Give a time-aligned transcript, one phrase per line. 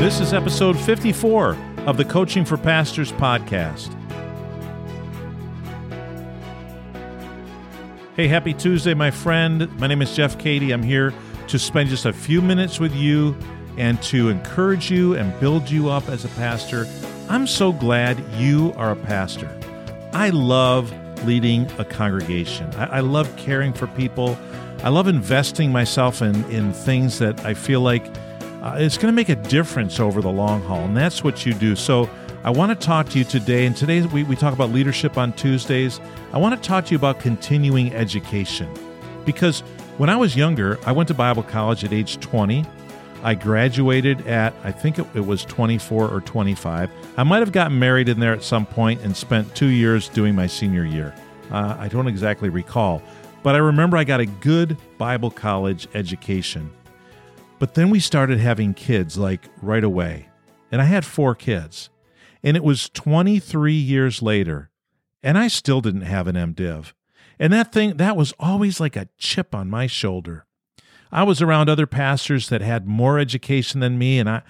[0.00, 3.94] This is episode 54 of the Coaching for Pastors podcast.
[8.16, 9.70] Hey, happy Tuesday, my friend.
[9.78, 10.72] My name is Jeff Cady.
[10.72, 11.12] I'm here
[11.48, 13.36] to spend just a few minutes with you
[13.76, 16.86] and to encourage you and build you up as a pastor.
[17.28, 19.54] I'm so glad you are a pastor.
[20.14, 20.94] I love
[21.26, 24.38] leading a congregation, I, I love caring for people.
[24.82, 28.06] I love investing myself in, in things that I feel like
[28.62, 30.84] uh, it's going to make a difference over the long haul.
[30.84, 31.74] And that's what you do.
[31.74, 32.10] So
[32.44, 33.66] I want to talk to you today.
[33.66, 36.00] And today we, we talk about leadership on Tuesdays.
[36.32, 38.68] I want to talk to you about continuing education.
[39.24, 39.60] Because
[39.98, 42.64] when I was younger, I went to Bible college at age 20.
[43.22, 46.90] I graduated at, I think it, it was 24 or 25.
[47.16, 50.34] I might have gotten married in there at some point and spent two years doing
[50.34, 51.14] my senior year.
[51.50, 53.02] Uh, I don't exactly recall.
[53.42, 56.70] But I remember I got a good Bible college education.
[57.60, 60.30] But then we started having kids like right away.
[60.72, 61.90] And I had four kids.
[62.42, 64.70] And it was 23 years later,
[65.22, 66.94] and I still didn't have an MDiv.
[67.38, 70.46] And that thing, that was always like a chip on my shoulder.
[71.12, 74.42] I was around other pastors that had more education than me, and I,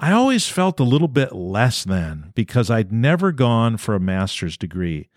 [0.00, 4.56] I always felt a little bit less than because I'd never gone for a master's
[4.56, 5.08] degree.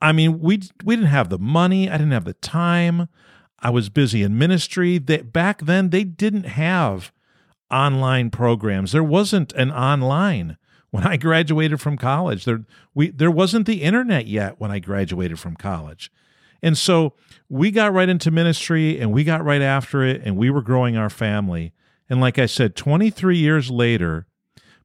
[0.00, 1.90] I mean, we we didn't have the money.
[1.90, 3.08] I didn't have the time.
[3.66, 4.98] I was busy in ministry.
[4.98, 7.10] They, back then, they didn't have
[7.68, 8.92] online programs.
[8.92, 10.56] There wasn't an online
[10.90, 12.44] when I graduated from college.
[12.44, 12.60] There
[12.94, 16.12] we there wasn't the internet yet when I graduated from college.
[16.62, 17.14] And so
[17.48, 20.96] we got right into ministry and we got right after it and we were growing
[20.96, 21.72] our family.
[22.08, 24.28] And like I said, 23 years later,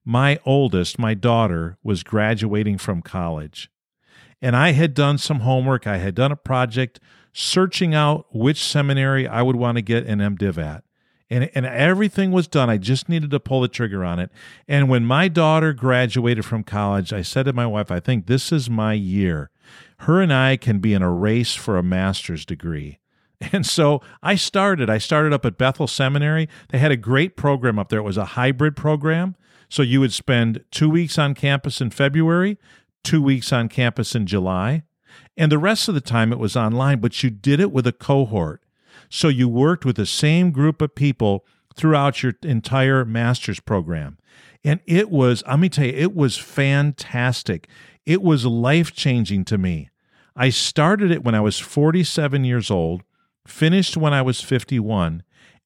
[0.04, 3.70] my oldest, my daughter, was graduating from college
[4.42, 5.86] and I had done some homework.
[5.86, 7.00] I had done a project
[7.34, 10.84] searching out which seminary I would want to get an MDiv at.
[11.30, 12.70] And, and everything was done.
[12.70, 14.32] I just needed to pull the trigger on it.
[14.68, 18.52] And when my daughter graduated from college, I said to my wife, I think this
[18.52, 19.50] is my year.
[20.00, 23.00] Her and I can be in a race for a master's degree.
[23.52, 24.88] And so I started.
[24.88, 26.48] I started up at Bethel Seminary.
[26.70, 27.98] They had a great program up there.
[27.98, 29.36] It was a hybrid program.
[29.68, 32.60] So you would spend two weeks on campus in February,
[33.04, 34.84] two weeks on campus in July,
[35.38, 37.92] and the rest of the time it was online, but you did it with a
[37.92, 38.64] cohort.
[39.10, 41.46] So you worked with the same group of people
[41.76, 44.18] throughout your entire master's program.
[44.64, 47.68] And it was, let me tell you, it was fantastic.
[48.06, 49.90] It was life changing to me.
[50.36, 53.04] I started it when I was 47 years old,
[53.46, 55.24] finished when I was 51,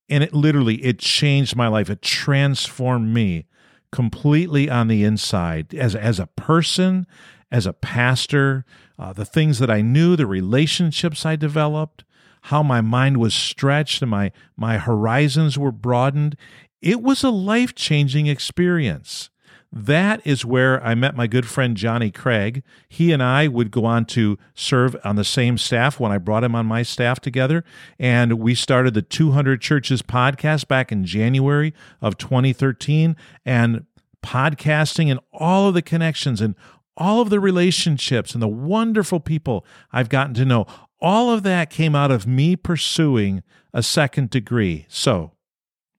[0.09, 1.90] and it literally it changed my life.
[1.90, 3.46] It transformed me
[3.91, 7.06] completely on the inside as as a person,
[7.51, 8.66] as a pastor,
[8.97, 12.03] uh, the things that I knew, the relationships I developed,
[12.44, 16.35] how my mind was stretched and my my horizons were broadened.
[16.81, 19.29] It was a life changing experience.
[19.78, 22.63] That is where I met my good friend Johnny Craig.
[22.88, 26.46] He and I would go on to serve on the same staff when I brought
[26.46, 27.66] him on my staff together.
[28.00, 33.18] And we started the 200 Churches podcast back in January of 2013.
[33.46, 33.85] And
[34.25, 36.56] podcasting and all of the connections and
[36.97, 40.66] all of the relationships and the wonderful people I've gotten to know,
[41.00, 43.44] all of that came out of me pursuing
[43.74, 44.85] a second degree.
[44.90, 45.34] So,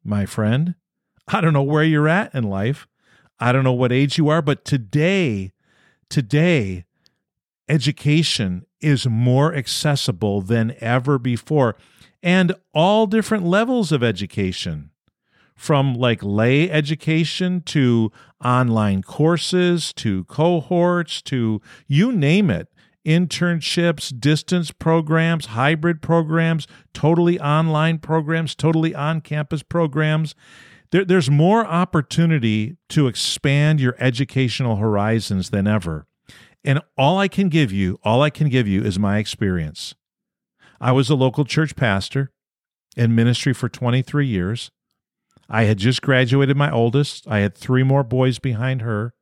[0.03, 0.75] my friend,
[1.29, 2.89] I don't know where you're at in life.
[3.39, 5.53] I don't know what age you are, but today,
[6.09, 6.85] today,
[7.69, 11.77] education is more accessible than ever before,
[12.23, 14.91] and all different levels of education
[15.55, 18.13] from like lay education to
[18.45, 22.69] online courses to cohorts to you name it.
[23.07, 30.35] Internships, distance programs, hybrid programs, totally online programs, totally on campus programs
[30.91, 36.07] there, there's more opportunity to expand your educational horizons than ever.
[36.65, 39.95] And all I can give you, all I can give you is my experience.
[40.81, 42.33] I was a local church pastor
[42.97, 44.71] in ministry for 23 years.
[45.49, 47.27] I had just graduated my oldest.
[47.29, 49.15] I had three more boys behind her.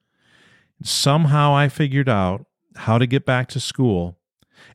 [0.83, 2.47] Somehow I figured out
[2.77, 4.19] how to get back to school.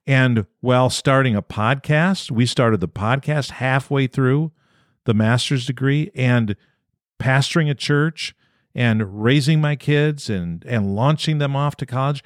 [0.05, 4.51] And while starting a podcast, we started the podcast halfway through
[5.05, 6.11] the master's degree.
[6.13, 6.55] And
[7.19, 8.33] pastoring a church
[8.73, 12.23] and raising my kids and and launching them off to college.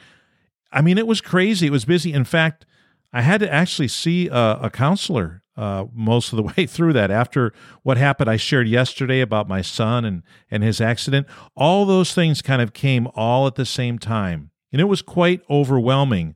[0.71, 1.67] I mean, it was crazy.
[1.67, 2.13] It was busy.
[2.13, 2.65] In fact,
[3.11, 7.11] I had to actually see a, a counselor uh, most of the way through that.
[7.11, 7.53] After
[7.83, 11.27] what happened, I shared yesterday about my son and and his accident.
[11.55, 15.41] All those things kind of came all at the same time, and it was quite
[15.49, 16.35] overwhelming.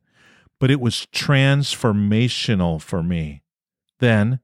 [0.59, 3.43] But it was transformational for me.
[3.99, 4.39] Then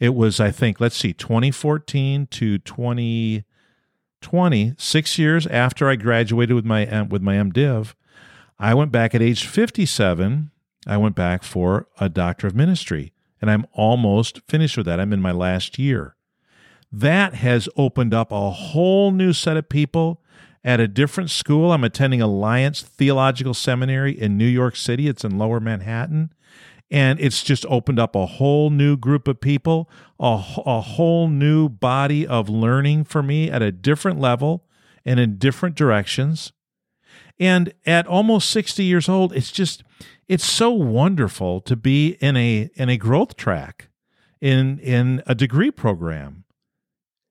[0.00, 3.44] it was, I think, let's see, 2014 to 20,
[4.20, 7.94] 20, six years after I graduated with my with my MDiv,
[8.58, 10.50] I went back at age 57.
[10.86, 15.00] I went back for a doctor of ministry, and I'm almost finished with that.
[15.00, 16.16] I'm in my last year.
[16.92, 20.22] That has opened up a whole new set of people
[20.62, 21.72] at a different school.
[21.72, 25.08] I'm attending Alliance Theological Seminary in New York City.
[25.08, 26.32] It's in Lower Manhattan.
[26.94, 31.68] And it's just opened up a whole new group of people, a, a whole new
[31.68, 34.64] body of learning for me at a different level
[35.04, 36.52] and in different directions.
[37.40, 39.82] And at almost 60 years old, it's just
[40.28, 43.88] it's so wonderful to be in a in a growth track
[44.40, 46.44] in in a degree program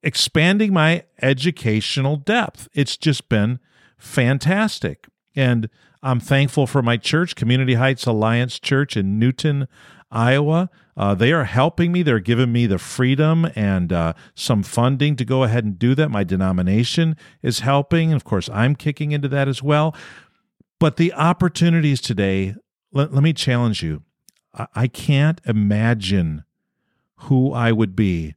[0.04, 2.68] expanding my educational depth.
[2.74, 3.62] It's just been
[3.98, 5.08] fantastic.
[5.38, 5.70] And
[6.04, 9.70] I'm thankful for my church, Community Heights Alliance Church in Newton,
[10.12, 10.70] Iowa.
[10.98, 12.04] Uh, they are helping me.
[12.04, 16.12] They're giving me the freedom and uh, some funding to go ahead and do that.
[16.12, 18.10] My denomination is helping.
[18.10, 19.96] And of course, I'm kicking into that as well.
[20.78, 22.56] But the opportunities today,
[22.92, 24.04] let, let me challenge you.
[24.54, 26.44] I, I can't imagine
[27.16, 28.36] who I would be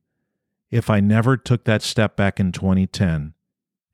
[0.71, 3.35] if I never took that step back in 2010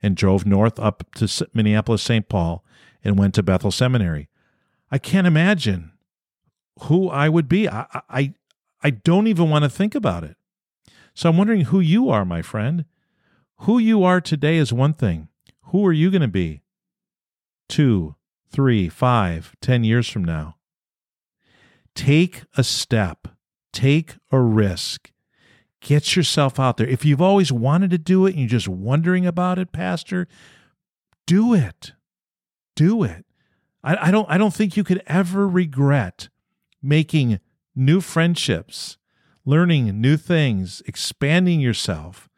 [0.03, 2.29] and drove north up to Minneapolis, St.
[2.29, 2.63] Paul,
[3.05, 4.29] and went to Bethel Seminary.
[4.91, 5.93] I can't imagine
[6.83, 7.69] who I would be.
[7.69, 8.35] I, I,
[8.83, 10.37] I don't even want to think about it.
[11.15, 12.85] So I'm wondering who you are, my friend.
[13.59, 15.29] Who you are today is one thing.
[15.67, 16.63] Who are you going to be
[17.69, 18.17] two,
[18.51, 20.57] three, five, ten years from now?
[21.95, 23.29] Take a step,
[23.73, 25.13] take a risk,
[25.83, 26.87] Get yourself out there.
[26.87, 30.29] If you've always wanted to do it and you're just wondering about it, Pastor,
[31.27, 31.93] do it.
[32.75, 33.25] Do it.
[33.85, 36.29] I, I don't I don't think you could ever regret
[36.83, 37.41] making
[37.75, 38.97] new friendships,
[39.45, 42.29] learning new things, expanding yourself.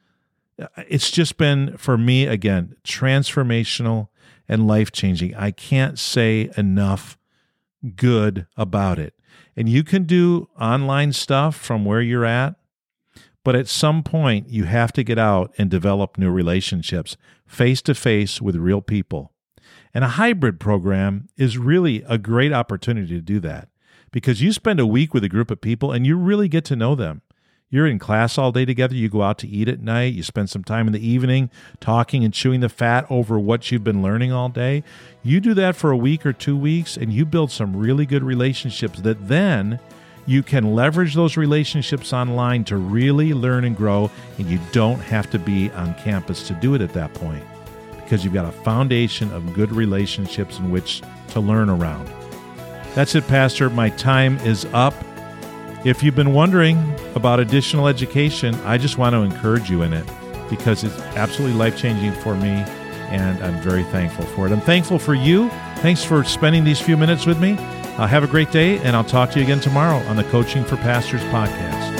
[0.88, 4.08] It's just been for me again transformational
[4.48, 5.34] and life changing.
[5.34, 7.18] I can't say enough
[7.96, 9.14] good about it.
[9.56, 12.56] And you can do online stuff from where you're at.
[13.44, 17.16] But at some point, you have to get out and develop new relationships
[17.46, 19.33] face to face with real people.
[19.92, 23.68] And a hybrid program is really a great opportunity to do that
[24.10, 26.76] because you spend a week with a group of people and you really get to
[26.76, 27.22] know them.
[27.70, 28.94] You're in class all day together.
[28.94, 30.14] You go out to eat at night.
[30.14, 31.50] You spend some time in the evening
[31.80, 34.84] talking and chewing the fat over what you've been learning all day.
[35.24, 38.22] You do that for a week or two weeks and you build some really good
[38.22, 39.80] relationships that then
[40.26, 45.30] you can leverage those relationships online to really learn and grow, and you don't have
[45.30, 47.44] to be on campus to do it at that point
[48.04, 52.08] because you've got a foundation of good relationships in which to learn around.
[52.94, 53.70] That's it, Pastor.
[53.70, 54.94] My time is up.
[55.84, 56.78] If you've been wondering
[57.14, 60.06] about additional education, I just want to encourage you in it
[60.48, 62.48] because it's absolutely life changing for me,
[63.10, 64.52] and I'm very thankful for it.
[64.52, 65.48] I'm thankful for you.
[65.78, 67.54] Thanks for spending these few minutes with me.
[67.96, 70.64] Uh, have a great day, and I'll talk to you again tomorrow on the Coaching
[70.64, 71.93] for Pastors podcast.